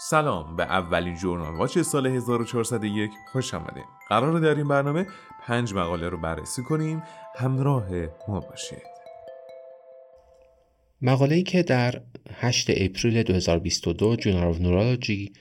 سلام 0.00 0.56
به 0.56 0.62
اولین 0.62 1.16
Journal 1.16 1.54
Watch 1.54 1.78
سال 1.78 2.06
1401 2.06 3.10
خوش 3.32 3.54
آمدید. 3.54 3.84
قراره 4.08 4.40
در 4.40 4.54
این 4.54 4.68
برنامه 4.68 5.06
پنج 5.46 5.74
مقاله 5.74 6.08
رو 6.08 6.20
بررسی 6.20 6.62
کنیم 6.62 7.02
همراه 7.36 7.88
ما 8.28 8.40
باشید. 8.40 8.82
مقاله 11.02 11.34
ای 11.34 11.42
که 11.42 11.62
در 11.62 12.00
8 12.34 12.70
April 12.70 13.22
2022 13.22 14.16
Journal 14.16 14.44
of 14.44 14.60
Neurology 14.60 15.32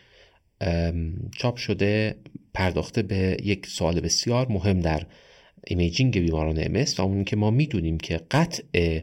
چاپ 1.38 1.58
شده 1.58 2.16
پرداخته 2.54 3.02
به 3.02 3.38
یک 3.44 3.68
سوال 3.68 4.00
بسیار 4.00 4.48
مهم 4.50 4.80
در 4.80 5.04
imaging 5.68 6.20
بیماران 6.20 6.58
MS 6.60 7.00
و 7.00 7.04
اون 7.04 7.24
که 7.24 7.36
ما 7.36 7.52
می‌دونیم 7.52 7.98
که 7.98 8.22
قطع 8.32 9.00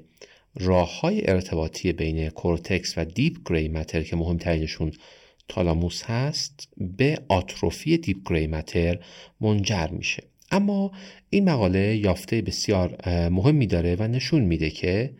راه 0.55 1.01
های 1.01 1.31
ارتباطی 1.31 1.93
بین 1.93 2.29
کورتکس 2.29 2.99
و 2.99 3.05
deep 3.05 3.37
gray 3.47 3.69
matter 3.69 4.03
که 4.03 4.17
مهمترینشون 4.17 4.93
تالاموس 5.49 6.03
هست 6.03 6.69
به 6.77 7.19
آتروفی 7.29 7.99
دیپ 7.99 8.17
گری 8.31 8.47
متر 8.47 8.99
منجر 9.41 9.87
میشه 9.87 10.23
اما 10.51 10.93
این 11.31 11.51
مقاله 11.51 11.97
یافته 11.97 12.43
بسیار 12.43 13.09
مهمی 13.29 13.67
داره 13.67 13.97
و 13.99 14.09
نشون 14.09 14.41
میده 14.41 14.71
که 14.71 15.15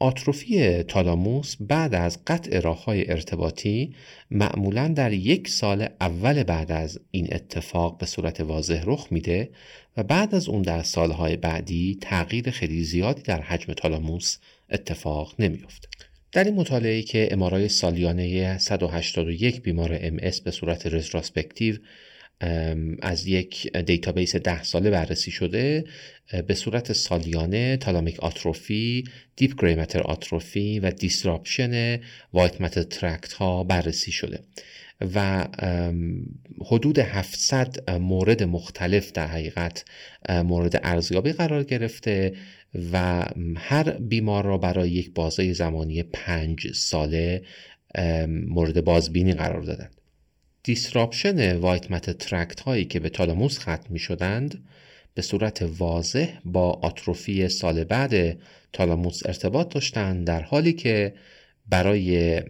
آتروفی 0.00 0.82
تالاموس 0.82 1.56
بعد 1.60 1.94
از 1.94 2.24
قطع 2.26 2.60
راه 2.60 2.84
های 2.84 3.10
ارتباطی 3.10 3.94
معمولا 4.30 4.88
در 4.88 5.12
یک 5.12 5.48
سال 5.48 5.88
اول 6.00 6.42
بعد 6.42 6.72
از 6.72 7.00
این 7.10 7.28
اتفاق 7.34 7.98
به 7.98 8.06
صورت 8.06 8.40
واضح 8.40 8.82
رخ 8.86 9.06
میده 9.10 9.50
و 9.96 10.02
بعد 10.02 10.34
از 10.34 10.48
اون 10.48 10.62
در 10.62 10.82
سالهای 10.82 11.36
بعدی 11.36 11.98
تغییر 12.00 12.50
خیلی 12.50 12.84
زیادی 12.84 13.22
در 13.22 13.40
حجم 13.40 13.72
تالاموس 13.72 14.38
اتفاق 14.70 15.34
نمیافته. 15.38 15.88
در 16.32 16.44
این 16.44 16.54
مطالعه 16.54 17.02
که 17.02 17.28
MRI 17.30 17.68
سالیانه 17.68 18.58
181 18.58 19.62
بیمار 19.62 19.98
MS 20.00 20.16
به 20.44 20.50
صورت 20.50 20.86
retrospective 20.86 21.76
از 23.02 23.26
یک 23.26 23.76
database 23.76 24.36
ده 24.36 24.62
ساله 24.62 24.90
بررسی 24.90 25.30
شده 25.30 25.84
به 26.46 26.54
صورت 26.54 26.92
سالیانه 26.92 27.76
thalamic 27.76 28.20
atrophy، 28.20 29.04
deep 29.36 29.62
gray 29.62 29.77
matter 29.77 30.00
atrophy 30.00 30.80
و 30.80 30.90
disruption 30.90 32.00
white 32.32 32.60
matter 32.60 32.82
tract 32.82 33.32
ها 33.32 33.64
بررسی 33.64 34.12
شده 34.12 34.40
و 35.14 35.48
حدود 36.66 36.98
700 36.98 37.90
مورد 37.90 38.42
مختلف 38.42 39.12
در 39.12 39.26
حقیقت 39.26 39.84
مورد 40.28 40.80
ارزیابی 40.82 41.32
قرار 41.32 41.64
گرفته 41.64 42.32
و 42.92 43.24
هر 43.56 43.90
بیمار 43.90 44.44
را 44.44 44.58
برای 44.58 44.90
یک 44.90 45.14
بازه 45.14 45.52
زمانی 45.52 46.02
پنج 46.02 46.72
ساله 46.72 47.42
مورد 48.28 48.84
بازبینی 48.84 49.32
قرار 49.32 49.62
دادند. 49.62 49.94
disruption 50.62 51.56
white 51.56 51.90
matter 51.90 52.10
tract 52.10 52.60
هایی 52.60 52.84
که 52.84 53.00
به 53.00 53.08
تالاموس 53.08 53.58
ختم 53.58 53.86
می 53.88 53.98
شدند 53.98 54.64
به 55.14 55.22
صورت 55.22 55.68
واضح 55.78 56.28
با 56.44 56.70
آتروفی 56.70 57.48
سال 57.48 57.84
بعد 57.84 58.38
تالاموس 58.72 59.26
ارتباط 59.26 59.74
داشتند 59.74 60.26
در 60.26 60.42
حالی 60.42 60.72
که 60.72 61.14
برای 61.68 62.40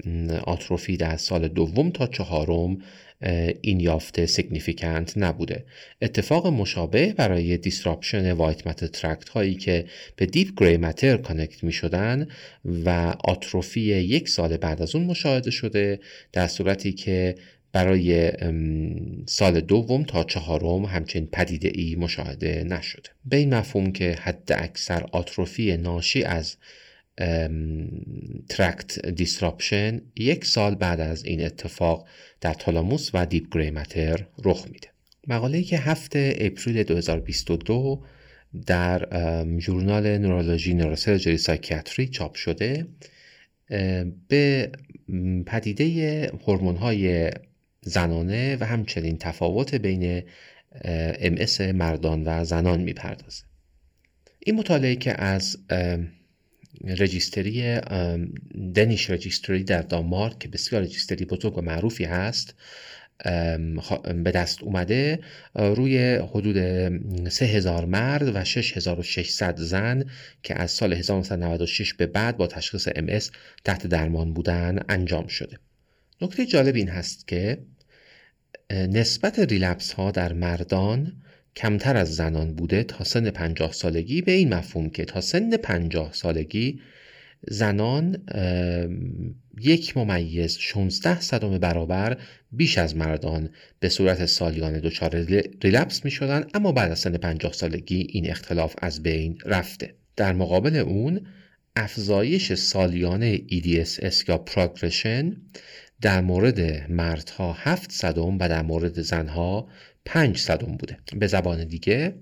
آتروفی 0.47 0.97
در 0.97 1.17
سال 1.17 1.49
دوم 1.49 1.91
تا 1.91 2.07
چهارم 2.07 2.79
این 3.61 3.81
یافته 3.81 4.27
significant 4.27 5.13
نبوده. 5.17 5.65
اتفاق 6.03 6.47
مشابه 6.47 7.13
برای 7.13 7.57
disruption 7.57 8.33
white 8.33 8.67
matter 8.67 8.87
tract 8.87 9.29
هایی 9.29 9.55
که 9.55 9.85
به 10.17 10.27
deep 10.27 10.49
gray 10.57 10.77
matter 10.77 11.17
connect 11.17 11.65
می 11.65 11.73
شدن 11.73 12.29
و 12.65 13.15
آتروفی 13.25 13.81
یک 13.81 14.29
سال 14.29 14.57
بعد 14.57 14.83
از 14.83 14.95
اون 14.95 15.05
مشاهده 15.05 15.51
شده 15.51 16.01
در 16.33 16.47
صورتی 16.47 16.93
که 16.93 17.35
برای 17.73 18.33
سال 19.27 19.61
دوم 19.61 20.05
تا 20.05 20.25
چهارم 20.25 20.85
همچنین 20.85 21.27
پدیده 21.27 21.73
ای 21.75 21.97
مشاهده 21.97 22.65
نشده. 22.69 23.11
به 23.25 23.37
این 23.37 23.55
مفهوم 23.55 23.93
که 23.93 24.19
حد 24.23 24.53
اکثر 24.53 25.07
آتروفی 25.13 25.77
ناشی 25.77 26.23
از 26.23 26.57
tract 28.49 29.07
disruption 29.07 30.01
یک 30.17 30.45
سال 30.45 30.75
بعد 30.75 31.01
از 31.01 31.25
این 31.25 31.45
اتفاق 31.45 32.09
در 32.41 32.55
تالاموس 32.55 33.11
و 33.15 33.27
deep 33.27 33.55
gray 33.55 33.71
matter 33.71 34.27
رخ 34.45 34.67
میده. 34.73 34.89
مقاله 35.27 35.63
که 35.63 35.79
هفته 35.79 36.37
April 36.41 36.83
2022 36.83 38.03
در 38.67 39.09
ژورنال 39.59 40.19
Neurology 40.19 40.75
Neurosurgery 40.75 41.39
Psychiatry 41.39 42.09
چاپ 42.09 42.35
شده 42.35 42.87
به 44.29 44.71
پدیده 45.47 46.31
هورمون 46.47 46.77
های 46.77 47.31
زنانه 47.81 48.57
و 48.61 48.65
همچنین 48.65 49.19
تفاوت 49.19 49.75
بین 49.75 50.23
MS 50.85 51.73
مردان 51.73 52.23
و 52.27 52.45
زنان 52.45 52.81
می‌پردازه. 52.81 53.45
این 54.39 54.57
مطالعه 54.57 54.97
که 54.97 55.23
از 55.23 55.57
registry 56.85 57.81
دنیش 58.75 59.11
رجیستری 59.11 59.65
در 59.65 59.83
دانمارک 59.83 60.39
که 60.39 60.49
بسیار 60.49 60.83
رجیستری 60.83 61.25
بزرگ 61.25 61.59
و 61.59 61.61
معروفی 61.61 62.05
هست 62.05 62.55
به 64.05 64.31
دست 64.35 64.63
اومده 64.63 65.19
روی 65.55 66.15
حدود 66.15 66.59
3000 67.29 67.85
مرد 67.85 68.37
و 68.37 68.45
6600 68.45 69.57
زن 69.57 70.05
که 70.43 70.55
از 70.55 70.71
سال 70.71 70.93
1996 70.93 71.95
به 71.95 72.07
بعد 72.07 72.37
با 72.37 72.47
تشخیص 72.47 72.89
MS 72.89 73.25
تحت 73.65 73.87
درمان 73.87 74.33
بودن 74.33 74.79
انجام 74.89 75.27
شده. 75.27 75.59
نکته 76.21 76.47
جالب 76.47 76.75
این 76.75 76.89
هست 76.89 77.29
که 77.29 77.59
نسبت 78.71 79.39
ریلپس 79.39 79.93
ها 79.93 80.11
در 80.11 80.33
مردان 80.33 81.13
کمتر 81.59 81.97
از 81.97 82.15
زنان 82.15 82.55
بوده 82.55 82.83
تا 82.83 83.05
سن 83.05 83.31
پنجاه 83.31 83.73
سالگی. 83.73 84.23
به 84.23 84.33
این 84.33 84.55
مفهوم 84.55 84.91
که 84.91 85.05
تا 85.05 85.21
سن 85.21 85.57
پنجاه 85.57 86.13
سالگی 86.13 86.81
زنان 87.49 88.23
یک 89.61 89.97
ممیز 89.97 90.59
16 90.59 91.21
صدم 91.21 91.59
برابر 91.59 92.19
بیش 92.53 92.79
از 92.79 92.97
مردان 92.97 93.51
به 93.81 93.89
صورت 93.89 94.27
سالیانه 94.27 94.81
دچار 94.81 95.17
ریلپس 95.63 96.05
می 96.05 96.11
شدن. 96.11 96.45
اما 96.55 96.73
بعد 96.73 96.91
از 96.91 96.99
سن 96.99 97.17
50 97.17 97.53
سالگی 97.53 98.07
این 98.11 98.31
اختلاف 98.31 98.75
از 98.83 99.03
بین 99.03 99.39
رفته. 99.45 99.95
در 100.17 100.33
مقابل 100.33 100.77
اون 100.77 101.21
افزایش 101.77 102.55
سالیانه 102.55 103.39
EDSS 103.39 104.29
یا 104.29 104.39
پروگرشن 104.39 105.37
در 106.01 106.21
مورد 106.21 106.91
مردها 106.91 107.53
7 107.53 107.93
صدم 107.93 108.39
و 108.39 108.49
در 108.49 108.63
مورد 108.63 109.03
زنها 109.03 109.69
5 110.05 110.39
صدم 110.39 110.77
بوده. 110.77 110.97
به 111.17 111.27
زبان 111.27 111.65
دیگه 111.65 112.15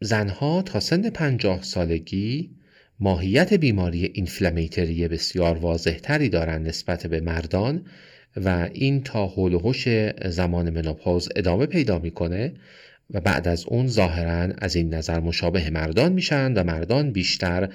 زنها 0.00 0.62
تا 0.62 0.80
سن 0.80 1.10
50 1.10 1.62
سالگی 1.62 2.50
ماهیت 3.00 3.54
بیماری 3.54 4.04
اینفلامیتری 4.14 5.08
بسیار 5.08 5.58
واضح 5.58 5.98
تری 5.98 6.28
دارند 6.28 6.68
نسبت 6.68 7.06
به 7.06 7.20
مردان 7.20 7.86
و 8.36 8.68
این 8.72 9.02
تا 9.02 9.26
حول 9.26 9.54
و 9.54 10.12
زمان 10.30 10.70
منوپوز 10.70 11.28
ادامه 11.36 11.66
پیدا 11.66 11.98
می‌کنه 11.98 12.54
و 13.10 13.20
بعد 13.20 13.48
از 13.48 13.64
اون 13.66 13.86
ظاهرا 13.86 14.54
از 14.58 14.76
این 14.76 14.94
نظر 14.94 15.20
مشابه 15.20 15.70
مردان 15.70 16.12
میشن 16.12 16.52
و 16.52 16.64
مردان 16.64 17.12
بیشتر 17.12 17.68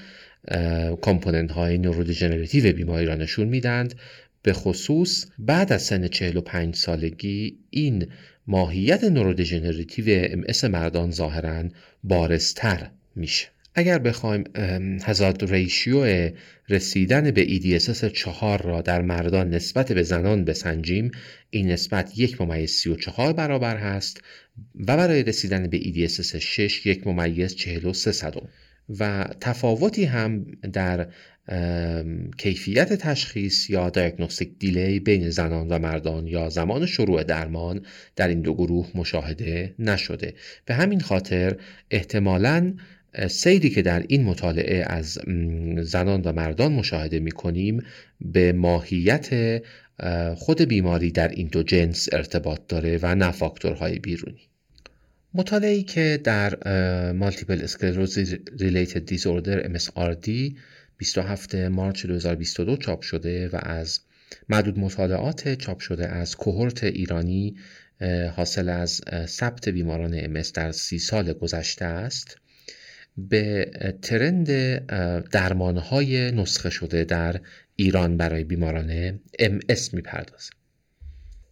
کامپوننت 1.01 1.51
های 1.51 1.77
نورودژنراتیو 1.77 2.73
بیماری 2.73 3.05
را 3.05 3.15
نشون 3.15 3.47
میدند. 3.47 3.95
به 4.43 4.53
خصوص 4.53 5.25
بعد 5.39 5.73
از 5.73 5.81
سن 5.81 6.07
45 6.07 6.75
سالگی 6.75 7.57
این 7.69 8.07
ماهیت 8.47 9.03
نورودژنراتیو 9.03 10.29
ام 10.63 10.71
مردان 10.71 11.11
ظاهرا 11.11 11.63
بارزتر 12.03 12.89
میشه. 13.15 13.47
اگر 13.75 13.97
بخوایم 13.97 14.43
هزارد 15.03 15.51
ریشیو 15.53 16.31
رسیدن 16.69 17.31
به 17.31 17.45
EDSS 17.45 18.05
4 18.05 18.61
را 18.61 18.81
در 18.81 19.01
مردان 19.01 19.49
نسبت 19.49 19.91
به 19.91 20.03
زنان 20.03 20.45
بسنجیم 20.45 21.11
این 21.49 21.71
نسبت 21.71 22.17
یک 22.17 22.41
ممیز 22.41 22.71
34 22.71 23.33
برابر 23.33 23.77
هست 23.77 24.21
و 24.87 24.97
برای 24.97 25.23
رسیدن 25.23 25.67
به 25.67 25.79
EDSS 25.79 26.35
6 26.35 26.85
یک 26.85 27.07
ممیز 27.07 27.55
43 27.55 28.11
صدم. 28.11 28.47
و 28.99 29.27
تفاوتی 29.39 30.05
هم 30.05 30.45
در 30.73 31.07
کیفیت 32.37 32.93
تشخیص 32.93 33.69
یا 33.69 33.89
دیاگنوستیک 33.89 34.59
دیلی 34.59 34.99
بین 34.99 35.29
زنان 35.29 35.67
و 35.67 35.79
مردان 35.79 36.27
یا 36.27 36.49
زمان 36.49 36.85
شروع 36.85 37.23
درمان 37.23 37.85
در 38.15 38.27
این 38.27 38.41
دو 38.41 38.53
گروه 38.53 38.91
مشاهده 38.95 39.75
نشده. 39.79 40.33
به 40.65 40.73
همین 40.73 40.99
خاطر 40.99 41.57
احتمالاً 41.91 42.73
سیری 43.29 43.69
که 43.69 43.81
در 43.81 44.03
این 44.07 44.23
مطالعه 44.23 44.83
از 44.87 45.19
زنان 45.81 46.21
و 46.21 46.31
مردان 46.31 46.71
مشاهده 46.71 47.19
می 47.19 47.31
کنیم 47.31 47.83
به 48.21 48.53
ماهیت 48.53 49.61
خود 50.35 50.61
بیماری 50.61 51.11
در 51.11 51.27
این 51.27 51.47
دو 51.47 51.63
جنس 51.63 52.09
ارتباط 52.11 52.59
داره 52.67 52.99
و 53.01 53.15
نه 53.15 53.31
فاکتورهای 53.31 53.99
بیرونی. 53.99 54.41
مطالعه 55.33 55.83
که 55.83 56.19
در 56.23 56.53
مالتیپل 57.11 57.61
اسکلروز 57.61 58.17
ریلیتد 58.59 59.05
دیزوردر 59.05 59.77
MSRD 59.77 60.29
27 60.97 61.55
مارچ 61.55 62.05
2022 62.05 62.77
چاپ 62.77 63.01
شده 63.01 63.47
و 63.47 63.59
از 63.61 63.99
معدود 64.49 64.79
مطالعات 64.79 65.53
چاپ 65.53 65.79
شده 65.79 66.07
از 66.07 66.35
کوهورت 66.35 66.83
ایرانی 66.83 67.55
حاصل 68.35 68.69
از 68.69 69.01
ثبت 69.25 69.69
بیماران 69.69 70.13
امس 70.17 70.53
در 70.53 70.71
سی 70.71 70.99
سال 70.99 71.33
گذشته 71.33 71.85
است. 71.85 72.40
به 73.29 73.71
ترند 74.01 74.47
درمانهای 75.29 76.31
نسخه 76.31 76.69
شده 76.69 77.03
در 77.03 77.41
ایران 77.75 78.17
برای 78.17 78.43
بیماران 78.43 79.19
MS 79.41 79.93
می‌پردازه. 79.93 80.49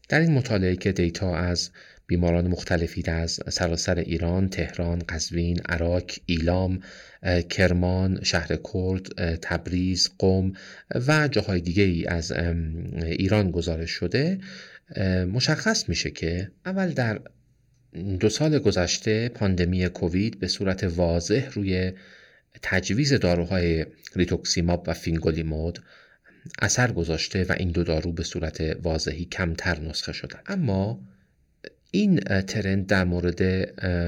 در 0.09 0.19
این 0.19 0.31
مطالعه 0.31 0.75
که 0.75 0.91
دیتا 0.91 1.35
از 1.35 1.69
بیماران 2.07 2.47
مختلفی 2.47 3.03
از 3.11 3.39
سراسر 3.49 3.99
ایران، 3.99 4.49
تهران، 4.49 4.99
قزوین، 5.09 5.59
عراق، 5.69 6.03
ایلام، 6.25 6.79
کرمان، 7.49 8.19
شهر 8.23 8.47
کرد، 8.73 9.35
تبریز، 9.41 10.09
قم 10.19 10.51
و 11.07 11.27
جاهای 11.27 11.61
دیگه 11.61 11.83
ای 11.83 12.05
از 12.05 12.31
ایران 13.01 13.51
گزارش 13.51 13.91
شده 13.91 14.39
مشخص 15.33 15.89
میشه 15.89 16.11
که 16.11 16.51
اول 16.65 16.91
در 16.91 17.21
دو 17.93 18.29
سال 18.29 18.59
گذشته 18.59 19.29
پاندمی 19.29 19.89
کووید 19.89 20.39
به 20.39 20.47
صورت 20.47 20.83
واضح 20.83 21.49
روی 21.53 21.91
تجویز 22.61 23.13
داروهای 23.13 23.85
ریتوکسیماب 24.15 24.83
و 24.87 24.93
فینگولیمود 24.93 25.79
اثر 26.61 26.91
گذاشته 26.91 27.43
و 27.43 27.55
این 27.57 27.71
دو 27.71 27.83
دارو 27.83 28.11
به 28.11 28.23
صورت 28.23 28.61
واضحی 28.83 29.25
کمتر 29.25 29.79
نسخه 29.79 30.11
شده. 30.11 30.35
اما 30.45 30.99
این 31.91 32.19
trend 32.19 32.87
در 32.87 33.03
مورد 33.03 33.43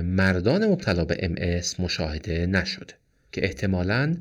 مردان 0.04 0.66
مبتلا 0.66 1.06
به 1.06 1.16
MS 1.16 1.80
مشاهده 1.80 2.46
نشده 2.46 2.94
که 3.32 3.46
احتمالا 3.46 4.18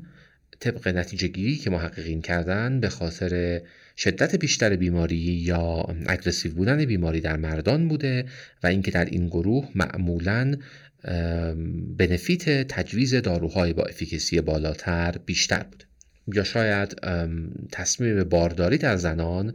طبق 0.59 0.87
نتیجه 0.87 1.27
گیری 1.27 1.55
که 1.55 1.69
محققین 1.69 2.21
کردن 2.21 2.79
به 2.79 2.89
خاطر 2.89 3.61
شدت 3.97 4.35
بیشتر 4.35 4.75
بیماری 4.75 5.15
یا 5.17 5.95
اگرسیو 6.07 6.53
بودن 6.53 6.85
بیماری 6.85 7.21
در 7.21 7.37
مردان 7.37 7.87
بوده 7.87 8.25
و 8.63 8.67
اینکه 8.67 8.91
در 8.91 9.05
این 9.05 9.27
گروه 9.27 9.69
معمولا 9.75 10.55
بنفیت 11.97 12.67
تجویز 12.67 13.15
داروهای 13.15 13.73
با 13.73 13.83
افیکسی 13.83 14.41
بالاتر 14.41 15.15
بیشتر 15.25 15.63
بوده. 15.63 15.85
یا 16.33 16.43
شاید 16.43 16.95
تصمیم 17.71 18.23
بارداری 18.23 18.77
در 18.77 18.97
زنان 18.97 19.53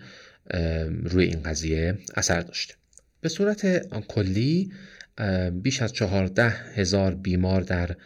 روی 1.03 1.25
این 1.25 1.43
قضیه 1.43 1.99
اثر 2.15 2.41
داشته. 2.41 2.75
به 3.21 3.29
صورت 3.29 3.87
کلی 4.09 4.73
بیش 5.53 5.83
از 5.83 5.93
چهارده 5.93 6.49
هزار 6.49 7.15
بیمار 7.15 7.61
در 7.61 7.97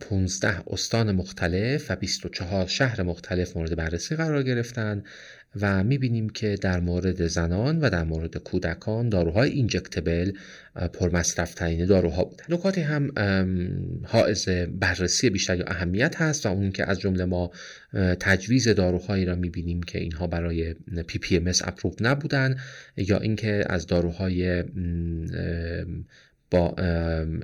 15 0.00 0.62
استان 0.66 1.12
مختلف 1.12 1.90
و 1.90 1.96
24 1.96 2.66
شهر 2.66 3.02
مختلف 3.02 3.56
مورد 3.56 3.76
بررسی 3.76 4.16
قرار 4.16 4.42
گرفتن 4.42 5.04
و 5.60 5.84
می‌بینیم 5.84 6.28
که 6.28 6.56
در 6.60 6.80
مورد 6.80 7.26
زنان 7.26 7.80
و 7.80 7.90
در 7.90 8.04
مورد 8.04 8.36
کودکان 8.36 9.08
داروهای 9.08 9.50
اینجکتبل 9.50 10.32
پرمصرفترین 10.92 11.86
داروها 11.86 12.24
بودن 12.24 12.44
نکاتی 12.48 12.80
هم 12.80 13.12
حائز 14.04 14.48
بررسی 14.48 15.30
بیشتر 15.30 15.56
یا 15.56 15.64
اهمیت 15.66 16.20
هست 16.20 16.46
و 16.46 16.48
اون 16.48 16.70
که 16.70 16.90
از 16.90 17.00
جمله 17.00 17.24
ما 17.24 17.50
تجویز 18.20 18.68
داروهایی 18.68 19.24
را 19.24 19.34
می‌بینیم 19.34 19.82
که 19.82 19.98
اینها 19.98 20.26
برای 20.26 20.74
PPMS 21.06 21.52
approve 21.64 21.96
نبودن 22.00 22.56
یا 22.96 23.18
اینکه 23.18 23.64
از 23.68 23.86
داروهای 23.86 24.64
با 26.50 26.74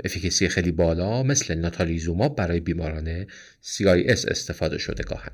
efficacy 0.04 0.48
خیلی 0.48 0.72
بالا 0.72 1.22
مثل 1.22 1.54
ناتالیزوماب 1.54 2.36
برای 2.36 2.60
بیماران 2.60 3.26
CIS 3.62 4.28
استفاده 4.28 4.78
شده 4.78 5.02
گاهاً. 5.02 5.32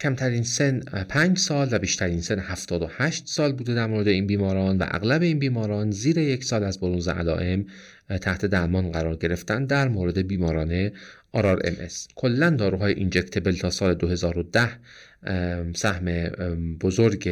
کمترین 0.00 0.42
سن 0.42 0.80
5 0.80 1.38
سال 1.38 1.68
و 1.72 1.78
بیشترین 1.78 2.20
سن 2.20 2.38
78 2.38 3.26
سال 3.26 3.52
بوده 3.52 3.74
در 3.74 3.86
مورد 3.86 4.08
این 4.08 4.26
بیماران 4.26 4.78
و 4.78 4.86
اغلب 4.90 5.22
این 5.22 5.38
بیماران 5.38 5.90
زیر 5.90 6.18
یک 6.18 6.44
سال 6.44 6.64
از 6.64 6.80
بروز 6.80 7.08
علائم 7.08 7.66
تحت 8.20 8.46
درمان 8.46 8.92
قرار 8.92 9.16
گرفتن 9.16 9.64
در 9.64 9.88
مورد 9.88 10.26
بیماران 10.26 10.90
MS. 11.34 12.08
کلا 12.14 12.50
داروهای 12.50 12.94
injectable 12.94 13.56
تا 13.56 13.70
سال 13.70 13.94
2010 13.94 14.68
سهم 15.74 16.28
بزرگ 16.80 17.28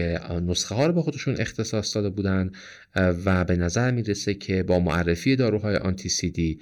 نسخه 0.46 0.74
ها 0.74 0.86
رو 0.86 0.92
به 0.92 1.02
خودشون 1.02 1.36
اختصاص 1.38 1.96
داده 1.96 2.10
بودن 2.10 2.50
و 2.96 3.44
به 3.44 3.56
نظر 3.56 3.90
می‌رسه 3.90 4.34
که 4.34 4.62
با 4.62 4.80
معرفی 4.80 5.36
داروهای 5.36 5.76
آنتی 5.76 6.08
سی 6.08 6.30
دی 6.30 6.60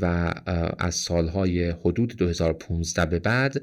و 0.00 0.34
از 0.78 0.94
سالهای 0.94 1.70
حدود 1.70 2.16
2015 2.16 3.06
به 3.06 3.18
بعد 3.18 3.62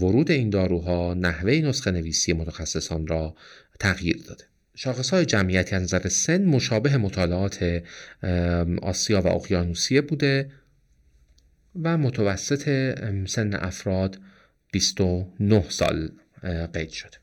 ورود 0.00 0.30
این 0.30 0.50
داروها 0.50 1.14
نحوه 1.14 1.52
نسخه 1.52 1.90
نویسی 1.90 2.32
متخصصان 2.32 3.06
را 3.06 3.34
تغییر 3.80 4.22
داده. 4.28 4.44
شاخص 4.74 5.10
های 5.10 5.24
جمعیتی 5.26 5.76
از 5.76 5.82
نظر 5.82 6.08
سن 6.08 6.44
مشابه 6.44 6.96
مطالعات 6.96 7.82
آسیا 8.82 9.20
و 9.20 9.26
اقیانوسیه 9.26 10.00
بوده. 10.00 10.50
و 11.82 11.98
متوسط 11.98 12.94
سن 13.26 13.54
افراد 13.54 14.18
29 14.72 15.64
سال 15.68 16.10
قید 16.72 16.90
شده 16.90 17.16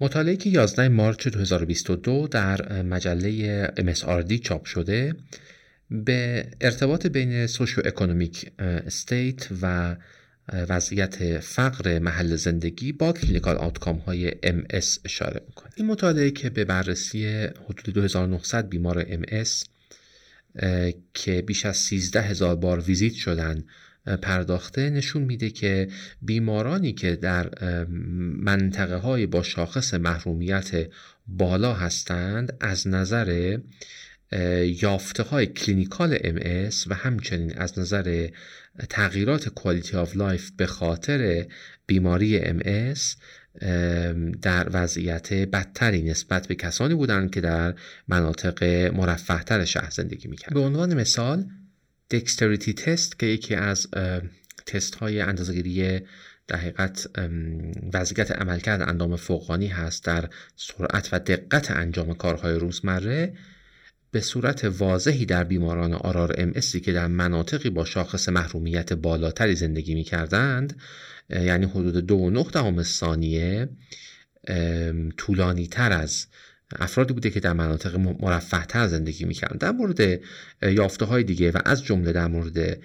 مطالعه 0.00 0.36
که 0.36 0.50
11 0.50 0.88
March 0.88 1.28
2022 1.28 2.28
در 2.28 2.82
مجله 2.82 3.66
MSRD 3.66 4.34
چاپ 4.34 4.64
شده 4.64 5.16
به 5.90 6.50
ارتباط 6.60 7.06
بین 7.06 7.46
socioeconomic 7.46 8.52
state 8.58 9.48
و 9.62 9.96
وضعیت 10.52 11.40
فقر 11.40 11.98
محل 11.98 12.36
زندگی 12.36 12.92
با 12.92 13.12
clinical 13.12 13.56
outcome 13.56 13.96
های 13.96 14.30
MS 14.30 14.98
اشاره 15.04 15.42
می‌کنه. 15.46 15.72
این 15.76 15.86
مطالعه 15.86 16.30
که 16.30 16.50
به 16.50 16.64
بررسی 16.64 17.48
حدود 17.68 17.94
2900 17.94 18.68
بیمار 18.68 19.04
MS 19.04 19.64
که 21.14 21.42
بیش 21.42 21.66
از 21.66 21.76
13 21.76 22.22
هزار 22.22 22.56
بار 22.56 22.80
ویزیت 22.80 23.14
شدن 23.14 23.64
پرداخته 24.22 24.90
نشون 24.90 25.22
میده 25.22 25.50
که 25.50 25.88
بیمارانی 26.22 26.92
که 26.92 27.16
در 27.16 27.50
منطقه 28.38 28.96
های 28.96 29.26
با 29.26 29.42
شاخص 29.42 29.94
محرومیت 29.94 30.88
بالا 31.26 31.74
هستند 31.74 32.56
از 32.60 32.88
نظر 32.88 33.58
یافته 34.82 35.22
های 35.22 35.46
clinical 35.46 36.16
MS 36.16 36.74
و 36.86 36.94
همچنین 36.94 37.58
از 37.58 37.78
نظر 37.78 38.28
تغییرات 38.88 39.48
quality 39.48 39.96
of 39.96 40.16
life 40.16 40.50
به 40.56 40.66
خاطر 40.66 41.46
بیماری 41.86 42.40
MS 42.40 43.00
در 44.42 44.68
وضعیت 44.72 45.32
بدتری 45.32 46.02
نسبت 46.02 46.46
به 46.46 46.54
کسانی 46.54 46.94
بودند 46.94 47.30
که 47.30 47.40
در 47.40 47.74
مناطق 48.08 48.64
مرفهتر 48.94 49.64
شهر 49.64 49.90
زندگی 49.90 50.28
می‌کرد 50.28 50.54
به 50.54 50.60
عنوان 50.60 50.94
مثال 50.94 51.44
دکستریتی 52.10 52.72
تست 52.72 53.18
که 53.18 53.26
یکی 53.26 53.54
از 53.54 53.86
تست 54.66 54.94
های 54.94 55.20
اندازگیری 55.20 56.00
در 56.48 56.72
وضعیت 57.94 58.30
عملکرد 58.30 58.82
اندام 58.82 59.16
فوقانی 59.16 59.66
هست 59.66 60.04
در 60.04 60.28
سرعت 60.56 61.08
و 61.12 61.18
دقت 61.18 61.70
انجام 61.70 62.14
کارهای 62.14 62.54
روزمره 62.54 63.32
به 64.10 64.20
صورت 64.20 64.64
واضحی 64.64 65.26
در 65.26 65.44
بیماران 65.44 65.92
آرار 65.92 66.34
ام 66.38 66.52
که 66.52 66.92
در 66.92 67.06
مناطقی 67.06 67.70
با 67.70 67.84
شاخص 67.84 68.28
محرومیت 68.28 68.92
بالاتری 68.92 69.54
زندگی 69.54 69.94
می 69.94 70.04
کردند 70.04 70.80
یعنی 71.30 71.66
حدود 71.66 71.96
دو 71.96 72.30
نه 72.30 72.82
ثانیه 72.82 73.68
طولانی 75.16 75.66
تر 75.66 75.92
از 75.92 76.26
افرادی 76.76 77.14
بوده 77.14 77.30
که 77.30 77.40
در 77.40 77.52
مناطق 77.52 77.96
مرفه 77.96 78.64
تر 78.66 78.86
زندگی 78.86 79.24
می‌کردن 79.24 79.56
در 79.56 79.70
مورد 79.70 80.20
یافته 80.62 81.04
های 81.04 81.24
دیگه 81.24 81.50
و 81.50 81.58
از 81.64 81.84
جمله 81.84 82.12
در 82.12 82.26
مورد 82.26 82.78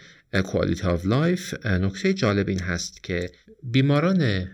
quality 0.44 0.88
of 0.88 1.06
life 1.06 1.66
نکته 1.66 2.14
جالب 2.14 2.50
این 2.50 2.60
هست 2.60 3.04
که 3.04 3.32
بیماران 3.64 4.48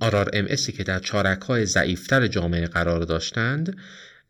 RRMS 0.00 0.46
که 0.46 0.84
در 0.84 0.98
چارک 0.98 1.40
های 1.40 1.66
ضعیفتر 1.66 2.26
جامعه 2.26 2.66
قرار 2.66 3.00
داشتند 3.00 3.76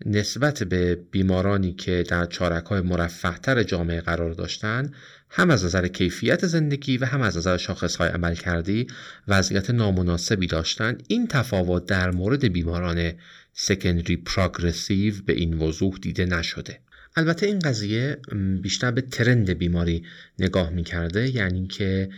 نسبت 0.07 0.63
به 0.63 0.95
بیمارانی 0.95 1.73
که 1.73 2.05
در 2.09 2.27
چارک 2.27 2.65
های 2.65 2.81
مرفهتر 2.81 3.63
جامعه 3.63 4.01
قرار 4.01 4.33
داشتند 4.33 4.95
هم 5.31 5.51
از 5.51 5.65
نظر 5.65 5.89
کیفیت 5.89 6.47
زندگی 6.47 6.99
و 6.99 7.05
هم 7.05 7.21
از 7.23 7.37
نظر 7.37 7.57
شاخص 7.57 7.97
های 7.97 8.09
عملکردی 8.09 8.87
وضعیت 9.29 9.71
نامناسبی 9.71 10.47
داشتند 10.47 11.03
این 11.09 11.27
تفاوت 11.27 11.87
در 11.87 12.11
مورد 12.11 12.45
بیماران 12.45 13.13
سکندری 13.53 14.17
پروگرسیو 14.17 15.15
به 15.27 15.33
این 15.33 15.59
وضوح 15.59 15.99
دیده 16.03 16.25
نشده. 16.25 16.81
البته 17.17 17.47
این 17.47 17.59
قضیه 17.59 18.17
بیشتر 18.63 18.91
به 18.91 19.01
ترند 19.01 19.51
بیماری 19.51 20.05
نگاه 20.39 20.71
می 20.71 20.85
کرده 20.85 21.35
یعنی 21.35 21.67
که 21.67 22.09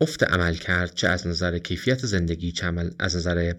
افت 0.00 0.22
عمل 0.22 0.54
کرد 0.54 0.94
چه 0.94 1.08
از 1.08 1.26
نظر 1.26 1.58
کیفیت 1.58 2.06
زندگی 2.06 2.52
چه 2.52 2.72
از 2.98 3.16
نظر 3.16 3.54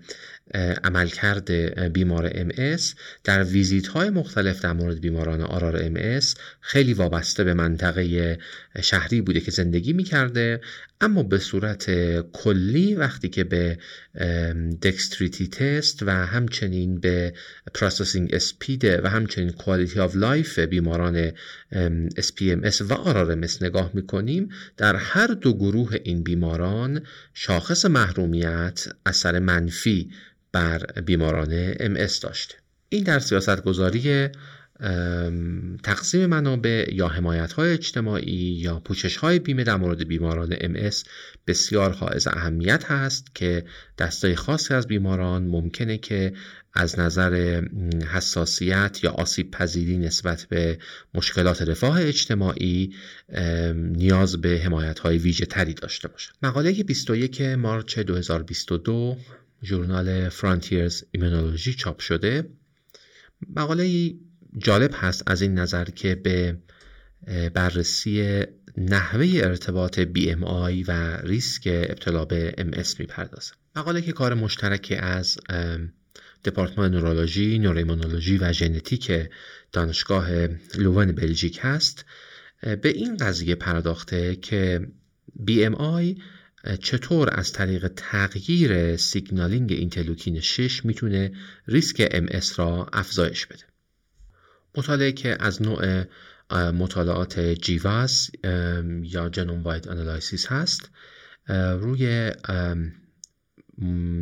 عملکرد 0.84 1.52
بیمار 1.94 2.32
ام 2.36 2.78
در 3.24 3.44
ویزیت 3.44 3.88
های 3.88 4.10
مختلف 4.10 4.62
در 4.62 4.74
مورد 4.74 5.02
بیماران 5.02 5.42
آرار 5.42 5.84
ام 5.84 6.20
خیلی 6.62 6.94
وابسته 6.94 7.44
به 7.44 7.54
منطقه 7.54 8.38
شهری 8.82 9.22
بوده 9.22 9.40
که 9.40 9.52
زندگی 9.52 9.94
می‌کرده. 9.94 10.62
اما 11.02 11.24
به 11.24 11.38
صورت 11.38 11.92
کلی 12.22 12.96
وقتی 12.96 13.30
که 13.30 13.44
به 13.44 13.78
dexterity 14.82 15.48
test 15.48 16.04
و 16.04 16.10
همچنین 16.10 17.00
به 17.00 17.34
processing 17.74 18.34
speed 18.34 18.86
و 18.86 19.10
همچنین 19.10 19.50
quality 19.50 20.00
of 20.00 20.16
life 20.16 20.60
بیماران 20.60 21.32
SPMS 22.20 22.82
و 22.82 22.94
RRMS 22.94 23.64
نگاه 23.64 23.92
می‌کنیم 23.94 24.50
در 24.78 24.96
هر 24.96 25.28
دو 25.28 25.54
گروه 25.54 25.96
این 26.04 26.24
بیماران 26.24 27.02
شاخص 27.34 27.86
محرومیت 27.86 28.88
اثر 29.06 29.40
منفی 29.40 30.10
بر 30.56 31.02
بیماران 31.02 31.74
MS 31.74 32.20
داشته 32.20 32.56
این 32.90 33.04
در 33.04 33.20
سیاست 33.20 33.64
گذاری 33.64 34.30
تقسیم 35.84 36.26
منابع 36.26 36.94
یا 36.94 37.08
حمایت 37.08 37.54
های 37.54 37.72
اجتماعی 37.72 38.58
یا 38.62 38.80
پوشش 38.80 39.18
های 39.18 39.40
بیمه 39.40 39.64
در 39.64 39.76
مورد 39.76 40.08
بیماران 40.08 40.56
MS 40.56 40.96
بسیار 41.48 41.92
حائز 41.92 42.28
اهمیت 42.28 42.92
هست 42.92 43.36
که 43.36 43.66
دستای 43.98 44.36
خاصی 44.36 44.74
از 44.74 44.88
بیماران 44.88 45.44
ممکنه 45.48 45.98
که 45.98 46.34
از 46.74 47.00
نظر 47.00 47.62
حساسیت 48.12 49.00
یا 49.04 49.12
آسیب 49.12 49.52
پذیری 49.52 49.98
نسبت 49.98 50.46
به 50.50 50.78
مشکلات 51.14 51.62
رفاه 51.62 52.02
اجتماعی 52.02 52.94
نیاز 53.74 54.42
به 54.42 54.62
حمایت 54.66 55.00
های 55.00 55.18
ویژه 55.18 55.46
تری 55.46 55.74
داشته 55.74 56.08
باشه 56.08 56.32
مقاله 56.42 56.84
21 56.84 57.42
مارچ 57.42 58.00
2022 58.00 59.18
ژورنال 59.66 60.30
فرانتیرز 60.30 61.04
ایمونولوژی 61.12 61.74
چاپ 61.74 62.00
شده. 62.00 62.50
مقاله 63.56 64.14
جالب 64.58 64.92
هست 64.94 65.24
از 65.28 65.42
این 65.42 65.60
نظر 65.60 65.86
که 65.86 66.16
به 66.16 66.58
بررسی 67.54 68.44
نحوه 68.78 69.32
ارتباط 69.36 70.00
BMI 70.00 70.84
و 70.88 71.18
ریسک 71.18 71.62
ابتلا 71.66 72.26
به 72.26 72.56
MS 72.58 73.00
می‌پردازه. 73.00 73.52
مقاله 73.76 74.02
که 74.02 74.12
کار 74.12 74.34
مشترکی 74.34 74.96
از 74.96 75.38
دپارتمان 76.46 76.92
نورولوژی، 76.92 77.60
neuroimmunology 77.60 78.38
و 78.38 78.54
ژنتیک 78.54 79.12
دانشگاه 79.72 80.48
لوون 80.78 81.12
بلژیک 81.12 81.60
هست. 81.62 82.06
به 82.62 82.90
این 82.90 83.18
قضیه 83.18 83.56
پرداخته 83.56 84.36
که 84.36 84.88
BMI 85.48 86.22
چطور 86.82 87.30
از 87.34 87.54
طریق 87.54 87.88
تغییر 87.96 88.98
signaling 88.98 89.72
interleukin 89.72 90.40
6 90.40 90.86
می‌تونه 90.86 91.32
ریسک 91.68 92.08
MS 92.08 92.56
را 92.56 92.90
افزایش 92.94 93.46
بده؟ 93.46 93.64
مطالعه 94.78 95.12
که 95.12 95.38
از 95.40 95.62
نوع 95.62 96.04
مطالعات 96.72 97.40
GWAS 97.40 98.32
یا 99.04 99.30
genome-wide 99.30 99.88
analysis 99.88 100.48
هست 100.48 100.90
روی 101.80 102.32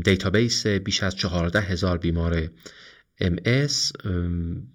دیتابیس 0.04 0.68
بیش 0.68 1.04
از 1.04 1.16
14 1.16 1.62
هزار 1.62 1.98
بیمار 1.98 2.50
MS 3.22 3.92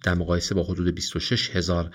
در 0.04 0.14
مقایسه 0.14 0.54
با 0.54 0.62
حدود 0.62 0.94
26 0.94 1.56
هزار 1.56 1.90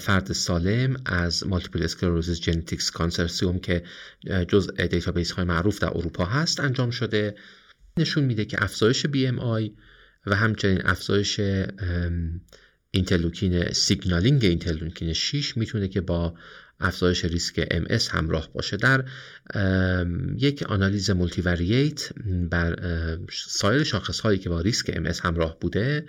فرد 0.00 0.32
سالم 0.32 0.96
از 1.06 1.46
Multiple 1.46 1.82
Sclerosis 1.82 2.40
Genetics 2.40 2.90
Consortium 2.90 3.58
که 3.58 3.82
جزء 4.48 4.86
دیتابیس 4.86 5.30
های 5.30 5.44
معروف 5.44 5.78
در 5.78 5.88
اروپا 5.88 6.24
هست 6.24 6.60
انجام 6.60 6.90
شده. 6.90 7.34
نشون 7.96 8.24
میده 8.24 8.44
که 8.44 8.62
افزایش 8.62 9.06
BMI 9.06 9.70
و 10.26 10.36
همچنین 10.36 10.80
افزایش 10.84 11.40
interleukin 12.90 13.72
signaling 13.72 14.44
interleukin 14.44 15.12
6 15.12 15.56
می‌تونه 15.56 15.88
که 15.88 16.00
با 16.00 16.34
افزایش 16.82 17.24
ریسک 17.24 17.64
MS 17.64 18.08
همراه 18.08 18.52
باشه. 18.52 18.76
در 18.76 19.04
یک 20.38 20.62
آنالیز 20.62 21.10
multivariate 21.10 22.08
بر 22.50 22.78
سایر 23.32 23.82
شاخص 23.84 24.20
هایی 24.20 24.38
که 24.38 24.48
با 24.48 24.60
ریسک 24.60 24.90
MS 24.90 25.20
همراه 25.20 25.58
بوده 25.60 26.06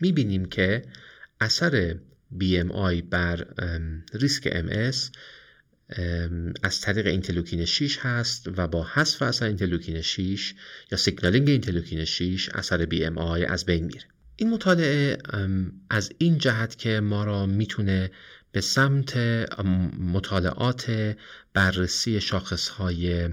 می‌بینیم 0.00 0.44
که 0.44 0.82
اثر 1.40 1.96
BMI 2.40 3.02
بر 3.10 3.46
ریسک 4.12 4.48
MS 4.48 4.96
از 6.62 6.80
طریق 6.80 7.06
interleukin 7.06 7.64
6 7.64 7.98
هست 8.00 8.48
و 8.56 8.66
با 8.66 8.86
حذف 8.94 9.22
اثر 9.22 9.46
interleukin 9.46 10.00
6 10.00 10.54
یا 10.92 10.98
signaling 10.98 11.48
interleukin 11.48 12.04
6 12.04 12.48
اثر 12.48 12.86
BMI 12.86 13.50
از 13.50 13.64
بین 13.64 13.84
میره. 13.84 14.04
این 14.36 14.50
مطالعه 14.50 15.18
از 15.90 16.12
این 16.18 16.38
جهت 16.38 16.78
که 16.78 17.00
ما 17.00 17.24
را 17.24 17.46
می‌تونه 17.46 18.10
به 18.52 18.60
سمت 18.60 19.16
مطالعات 19.98 21.14
بررسی 21.54 22.20
شاخصهای 22.20 23.28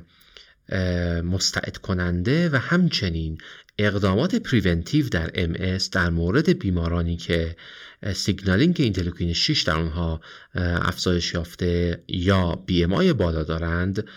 مستعد 1.24 1.77
کننده 1.77 2.50
و 2.50 2.55
همچنین 2.55 3.38
اقدامات 3.79 4.36
preventive 4.36 5.10
در 5.09 5.31
ام 5.36 5.77
در 5.91 6.09
مورد 6.09 6.59
بیمارانی 6.59 7.17
که 7.17 7.55
signaling 8.13 8.75
interleukin 8.79 9.34
6 9.33 9.62
در 9.62 9.75
اونها 9.75 10.21
افزایش 10.55 11.33
یافته 11.33 12.03
یا 12.07 12.55
بی 12.55 12.83
ام 12.83 13.13
بالا 13.13 13.43
دارند 13.43 14.07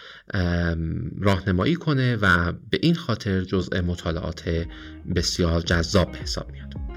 راهنمایی 1.20 1.74
کنه 1.74 2.16
و 2.16 2.52
به 2.52 2.78
این 2.82 2.94
خاطر 2.94 3.40
جزء 3.40 3.80
مطالعات 3.82 4.66
بسیار 5.14 5.60
جذاب 5.60 6.16
حساب 6.16 6.50
میاد 6.50 6.89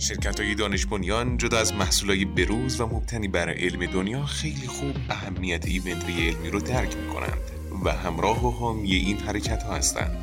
شرکت 0.00 0.40
های 0.40 0.54
دانش 0.54 0.86
بنیان 0.86 1.36
جدا 1.36 1.58
از 1.58 1.74
محصول 1.74 2.08
های 2.08 2.24
بروز 2.24 2.80
و 2.80 2.86
مبتنی 2.86 3.28
بر 3.28 3.50
علم 3.50 3.86
دنیا 3.86 4.24
خیلی 4.24 4.66
خوب 4.66 4.96
اهمیت 5.10 5.66
ایونت 5.66 6.04
علمی 6.04 6.50
رو 6.50 6.60
درک 6.60 6.96
می‌کنند 6.96 7.38
و 7.84 7.92
همراه 7.92 8.46
و 8.46 8.50
حامی 8.50 8.92
این 8.92 9.16
حرکت 9.16 9.62
ها 9.62 9.74
هستند. 9.74 10.16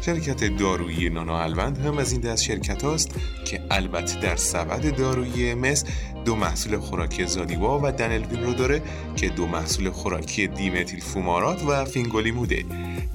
شرکت 0.00 0.56
دارویی 0.56 1.08
نانا 1.08 1.42
الوند 1.42 1.78
هم 1.78 1.98
از 1.98 2.12
این 2.12 2.20
دست 2.20 2.42
شرکت 2.42 2.82
هاست 2.82 3.10
که 3.44 3.60
البته 3.70 4.20
در 4.20 4.36
سبد 4.36 4.96
دارویی 4.96 5.54
مس 5.54 5.84
دو 6.24 6.36
محصول 6.36 6.78
خوراکی 6.78 7.26
زادیوا 7.26 7.80
و 7.82 7.92
دنلوین 7.92 8.42
رو 8.42 8.54
داره 8.54 8.82
که 9.16 9.28
دو 9.28 9.46
محصول 9.46 9.90
خوراکی 9.90 10.46
دیمتیل 10.46 11.00
فومارات 11.00 11.62
و 11.62 11.84
فینگولیموده 11.84 12.64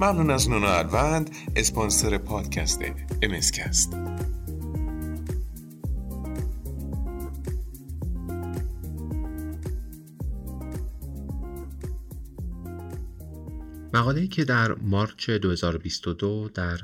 ممنون 0.00 0.30
از 0.30 0.50
نانا 0.50 0.72
الوند 0.72 1.30
اسپانسر 1.56 2.18
پادکست 2.18 2.80
امسکست 3.22 3.92
مقاله‌ای 13.94 14.28
که 14.28 14.44
در 14.44 14.74
March 14.74 15.30
2022 15.30 16.50
در 16.54 16.80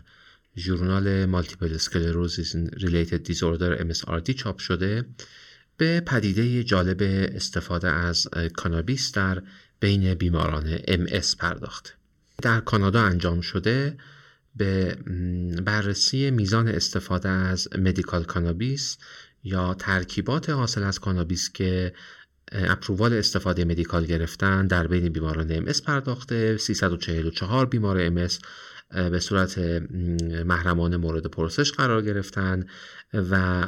ژورنال 0.56 1.26
Multiple 1.26 1.74
Sclerosis 1.74 2.56
Related 2.56 3.22
Disorder 3.22 3.92
MSRD 3.92 4.30
چاپ 4.30 4.58
شده 4.58 5.04
به 5.76 6.00
پدیده 6.00 6.64
جالب 6.64 6.98
استفاده 7.34 7.88
از 7.88 8.28
کانابیس 8.56 9.12
در 9.12 9.42
بین 9.80 10.14
بیماران 10.14 10.76
MS 10.78 11.36
پرداخته 11.36 11.90
در 12.42 12.60
کانادا 12.60 13.02
انجام 13.02 13.40
شده 13.40 13.96
به 14.56 14.94
بررسی 15.64 16.30
میزان 16.30 16.68
استفاده 16.68 17.28
از 17.28 17.68
medical 17.78 18.24
cannabis 18.24 18.98
یا 19.44 19.74
ترکیبات 19.74 20.50
حاصل 20.50 20.82
از 20.82 20.98
کانابیس 20.98 21.52
که 21.52 21.92
اپرووال 22.52 23.12
استفاده 23.12 23.64
مدیکال 23.64 24.06
گرفتن 24.06 24.66
در 24.66 24.86
بین 24.86 25.08
بیماران 25.08 25.52
ام 25.52 25.64
پرداخته 25.64 26.56
344 26.56 27.66
بیمار 27.66 27.98
ام 28.00 28.28
به 28.90 29.20
صورت 29.20 29.58
محرمانه 30.46 30.96
مورد 30.96 31.26
پرسش 31.26 31.72
قرار 31.72 32.02
گرفتن 32.02 32.66
و 33.14 33.66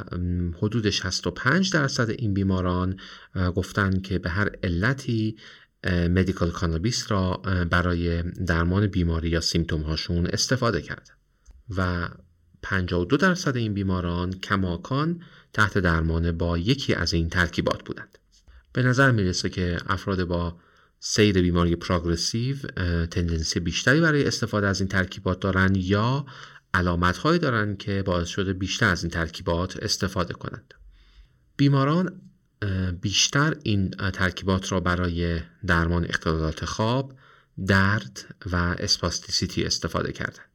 حدود 0.57 0.89
65 0.89 1.71
درصد 1.71 2.09
این 2.09 2.33
بیماران 2.33 2.99
گفتن 3.55 4.01
که 4.01 4.19
به 4.19 4.29
هر 4.29 4.49
علتی 4.63 5.37
مدیکال 5.87 6.51
کانابیس 6.51 7.11
را 7.11 7.41
برای 7.69 8.23
درمان 8.23 8.87
بیماری 8.87 9.29
یا 9.29 9.41
سیمتوم 9.41 9.81
هاشون 9.81 10.27
استفاده 10.27 10.81
کرد. 10.81 11.09
و 11.77 12.09
52 12.61 13.17
درصد 13.17 13.57
این 13.57 13.73
بیماران 13.73 14.31
کماکان 14.31 15.23
تحت 15.53 15.77
درمان 15.77 16.31
با 16.31 16.57
یکی 16.57 16.93
از 16.93 17.13
این 17.13 17.29
ترکیبات 17.29 17.83
بودند. 17.83 18.18
به 18.73 18.83
نظر 18.83 19.11
می‌رسه 19.11 19.49
که 19.49 19.77
افراد 19.87 20.23
با 20.23 20.57
سیر 20.99 21.41
بیماری 21.41 21.75
progressive 21.75 22.55
tendency 23.05 23.59
بیشتری 23.59 24.01
برای 24.01 24.25
استفاده 24.25 24.67
از 24.67 24.79
این 24.79 24.89
ترکیبات 24.89 25.39
دارند 25.39 25.77
یا 25.77 26.25
علامت 26.73 27.17
هایی 27.17 27.39
دارند 27.39 27.77
که 27.77 28.03
باعث 28.03 28.27
شده 28.27 28.53
بیشتر 28.53 28.89
از 28.89 29.03
این 29.03 29.11
ترکیبات 29.11 29.77
استفاده 29.77 30.33
کنند. 30.33 30.73
بیماران 31.57 32.21
بیشتر 33.01 33.55
این 33.63 33.89
ترکیبات 33.89 34.71
را 34.71 34.79
برای 34.79 35.41
درمان 35.67 36.05
اختلالات 36.05 36.65
خواب 36.65 37.13
درد 37.67 38.35
و 38.51 38.55
spasticity 38.55 39.63
استفاده 39.63 40.11
کردند 40.11 40.49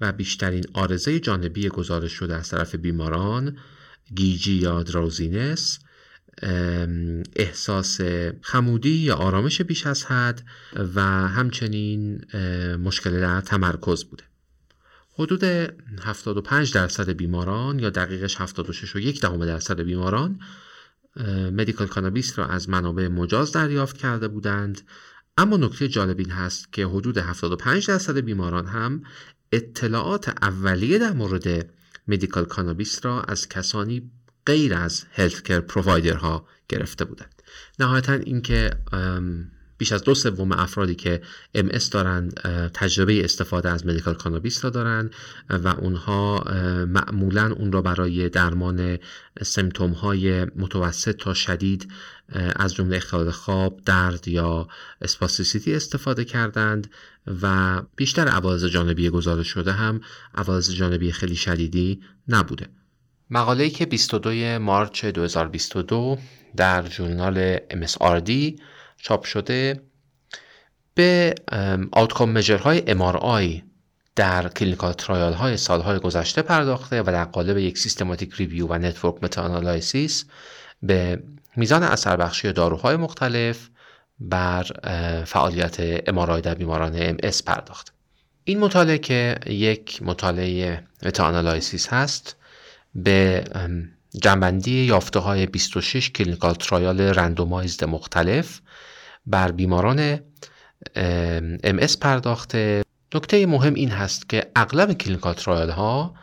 و 0.00 0.12
بیشترین 0.12 0.64
آرزه 0.72 1.20
جانبی 1.20 1.68
گزارش 1.68 2.12
شده 2.12 2.36
از 2.36 2.48
طرف 2.48 2.74
بیماران 2.74 3.58
گیجی 4.14 4.52
یا 4.52 4.82
دراوزینس 4.82 5.78
احساس 7.36 8.00
خمودی 8.42 8.96
یا 8.96 9.14
آرامش 9.14 9.60
بیش 9.62 9.86
از 9.86 10.04
حد 10.04 10.42
و 10.94 11.02
همچنین 11.28 12.24
مشکل 12.76 13.20
در 13.20 13.40
تمرکز 13.40 14.04
بوده. 14.04 14.24
حدود 15.14 15.44
75 15.44 16.72
درصد 16.72 17.10
بیماران 17.10 17.78
یا 17.78 17.90
دقیقش 17.90 18.40
76 18.40 18.96
و 18.96 18.98
یک 18.98 19.20
دهم 19.20 19.46
درصد 19.46 19.80
بیماران 19.80 20.40
مدیکال 21.52 21.86
کانابیس 21.86 22.38
را 22.38 22.46
از 22.46 22.68
منابع 22.68 23.08
مجاز 23.08 23.52
دریافت 23.52 23.96
کرده 23.96 24.28
بودند. 24.28 24.80
اما 25.38 25.56
نکته 25.56 25.88
جالب 25.88 26.18
این 26.18 26.30
هست 26.30 26.72
که 26.72 26.86
حدود 26.86 27.18
75 27.18 27.86
درصد 27.86 28.18
بیماران 28.18 28.66
هم 28.66 29.02
اطلاعات 29.52 30.28
اولیه 30.42 30.98
در 30.98 31.12
مورد 31.12 31.70
مدیکال 32.08 32.44
کانابیس 32.44 33.04
را 33.04 33.22
از 33.22 33.48
کسانی 33.48 34.10
غیر 34.46 34.74
از 34.74 35.04
هلت 35.12 35.42
کر 35.42 35.60
پرووایدرها 35.60 36.46
گرفته 36.68 37.04
بودند 37.04 37.42
نهایتا 37.78 38.12
اینکه 38.12 38.70
بیش 39.78 39.92
از 39.92 40.04
دو 40.04 40.14
سوم 40.14 40.52
افرادی 40.52 40.94
که 40.94 41.22
ام 41.54 41.68
دارند 41.90 42.40
تجربه 42.74 43.24
استفاده 43.24 43.70
از 43.70 43.86
مدیکال 43.86 44.14
کانابیس 44.14 44.64
را 44.64 44.70
دارند 44.70 45.14
و 45.50 45.68
اونها 45.68 46.44
معمولا 46.88 47.52
اون 47.52 47.72
را 47.72 47.82
برای 47.82 48.28
درمان 48.28 48.98
سمتوم 49.42 49.90
های 49.90 50.44
متوسط 50.44 51.16
تا 51.16 51.34
شدید 51.34 51.88
از 52.56 52.74
جمله 52.74 52.96
اختلال 52.96 53.30
خواب، 53.30 53.80
درد 53.84 54.28
یا 54.28 54.68
spasticity 55.02 55.74
استفاده 55.74 56.24
کردند 56.24 56.90
و 57.42 57.82
بیشتر 57.96 58.28
عوارض 58.28 58.64
جانبی 58.64 59.10
گزارش 59.10 59.48
شده 59.48 59.72
هم 59.72 60.00
عوارض 60.34 60.70
جانبی 60.70 61.12
خیلی 61.12 61.36
شدیدی 61.36 62.02
نبوده. 62.28 62.66
مقاله 63.30 63.70
که 63.70 63.86
22 63.86 64.58
March 64.58 65.04
2022 65.04 66.18
در 66.56 66.88
ژورنال 66.88 67.56
MSRD 67.56 68.60
چاپ 68.96 69.24
شده 69.24 69.82
به 70.94 71.34
outcome 71.92 72.30
measure 72.30 72.69
های 72.69 72.80
MRI 72.80 73.62
در 74.16 74.48
clinical 74.48 74.92
trial 74.92 75.32
های 75.32 75.56
سالهای 75.56 75.98
گذشته 75.98 76.42
پرداخته 76.42 77.02
و 77.02 77.04
در 77.04 77.24
قالب 77.24 77.58
یک 77.58 77.78
systematic 77.78 78.34
review 78.34 78.66
و 78.66 78.74
network 78.74 79.14
meta-analysis 79.22 80.24
به 80.82 81.22
میزان 81.56 81.82
اثر 81.82 82.16
بخشی 82.16 82.52
داروهای 82.52 82.96
مختلف 82.96 83.68
بر 84.20 84.62
فعالیت 85.26 85.98
MRI 86.10 86.40
در 86.40 86.54
بیماران 86.54 87.16
MS 87.16 87.42
پرداخت. 87.42 87.92
این 88.44 88.58
مطالعه 88.58 88.98
که 88.98 89.36
یک 89.46 90.02
مطالعه 90.02 90.82
meta-analysis 91.02 91.88
هست 91.88 92.36
به 92.96 93.44
جمع‌بندی 94.22 94.84
یافته 94.84 95.18
های 95.18 95.46
26 95.46 96.10
clinical 96.10 96.54
trial 96.54 97.00
randomized 97.00 97.84
مختلف 97.84 98.60
بر 99.26 99.52
بیماران 99.52 100.16
MS 101.64 101.98
پرداخته. 102.00 102.82
نکته 103.14 103.46
مهم 103.46 103.74
این 103.74 103.90
هست 103.90 104.28
که 104.28 104.50
اغلب 104.56 104.92
clinical 104.92 105.34
trial 105.34 105.70
ها 105.70 106.14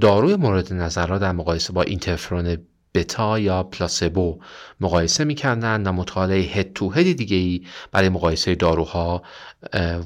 داروی 0.00 0.36
مورد 0.36 0.72
نظر 0.72 1.06
را 1.06 1.18
در 1.18 1.32
مقایسه 1.32 1.72
با 1.72 1.82
اینترفرون 1.82 2.58
بتا 2.94 3.38
یا 3.38 3.62
پلاسبو 3.62 4.40
مقایسه 4.80 5.24
می‌کردند 5.24 5.86
و 5.86 5.92
مطالعه 5.92 6.42
هد 6.42 6.72
تو 6.72 6.90
هد 6.90 7.16
دیگه 7.16 7.36
ای 7.36 7.66
برای 7.92 8.08
مقایسه 8.08 8.54
داروها 8.54 9.22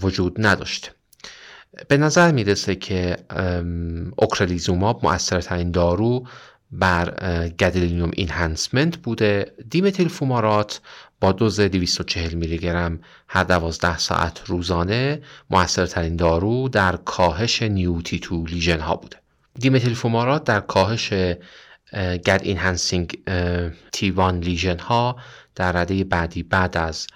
وجود 0.02 0.46
نداشت. 0.46 0.92
به 1.88 1.96
نظر 1.96 2.32
می‌رسه 2.32 2.74
که 2.74 3.16
اوکرلیزوماب 4.16 5.06
مؤثرترین 5.06 5.70
دارو 5.70 6.26
بر 6.72 7.14
گدلینیوم 7.48 8.10
اینهانسمنت 8.14 8.96
بوده. 8.96 9.52
دیمتیل 9.70 10.08
فومارات 10.08 10.80
با 11.20 11.32
دوز 11.32 11.60
240 11.60 12.34
میلی 12.34 12.58
گرم 12.58 13.00
هر 13.28 13.44
12 13.44 13.98
ساعت 13.98 14.42
روزانه 14.46 15.22
موثرترین 15.50 16.16
دارو 16.16 16.68
در 16.68 16.96
کاهش 16.96 17.62
new 17.62 18.18
T2 18.18 18.46
lesion 18.46 18.80
ها 18.80 18.96
بوده. 18.96 19.16
دیمتیل 19.58 19.94
فومارات 19.94 20.44
در 20.44 20.60
کاهش 20.60 21.12
Gd 21.92 22.40
enhancing 22.42 23.18
T1 23.92 24.10
lesion 24.10 24.78
ها 24.78 25.16
در 25.54 25.72
رده 25.72 26.04
بعدی 26.04 26.42
بعد 26.42 26.76
از 26.76 27.06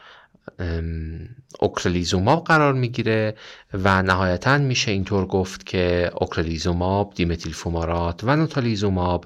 اوکرلیزوماب 1.60 2.44
قرار 2.44 2.72
می‌گیره 2.72 3.34
و 3.74 4.02
نهایتا 4.02 4.58
میشه 4.58 4.90
اینطور 4.90 5.26
گفت 5.26 5.66
که 5.66 6.10
اوکرلیزوماب 6.20 7.12
دیمتیل 7.14 7.52
فومارات 7.52 8.20
و 8.24 8.36
ناتالیزوماب 8.36 9.24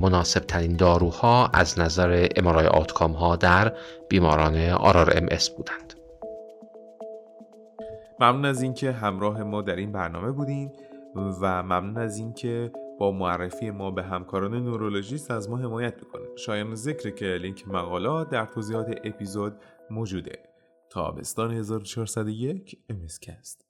مناسب 0.00 0.40
ترین 0.40 0.76
داروها 0.76 1.46
از 1.46 1.78
نظر 1.78 2.28
MRI 2.36 2.66
outcome 2.66 3.12
ها 3.12 3.36
در 3.36 3.72
بیماران 4.08 4.56
RRMS 4.70 5.50
بودند. 5.50 5.94
ممنون 8.20 8.44
از 8.44 8.62
اینکه 8.62 8.92
همراه 8.92 9.42
ما 9.42 9.62
در 9.62 9.76
این 9.76 9.92
برنامه 9.92 10.30
بودین 10.30 10.72
و 11.42 11.62
ممنون 11.62 11.98
از 11.98 12.18
اینکه 12.18 12.70
با 12.98 13.12
معرفی 13.12 13.70
ما 13.70 13.90
به 13.90 14.02
همکاران 14.02 14.64
نورولوژیست 14.64 15.30
از 15.30 15.50
ما 15.50 15.56
حمایت 15.56 15.94
می‌کنین. 15.98 16.36
شایان 16.36 16.74
ذکر 16.74 17.10
که 17.10 17.26
لینک 17.26 17.68
مقالات 17.68 18.30
در 18.30 18.46
توضیحات 18.46 19.00
اپیزود 19.04 19.56
موجوده. 19.90 20.38
تابستان 20.90 21.50
1401 21.50 22.78
امسکست. 22.88 23.65